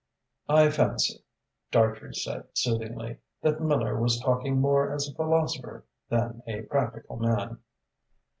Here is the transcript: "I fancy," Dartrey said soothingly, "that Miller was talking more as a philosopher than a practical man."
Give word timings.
"I 0.49 0.71
fancy," 0.71 1.23
Dartrey 1.69 2.15
said 2.15 2.47
soothingly, 2.55 3.19
"that 3.43 3.61
Miller 3.61 3.99
was 3.99 4.19
talking 4.19 4.59
more 4.59 4.91
as 4.91 5.07
a 5.07 5.13
philosopher 5.13 5.85
than 6.09 6.41
a 6.47 6.61
practical 6.63 7.17
man." 7.17 7.59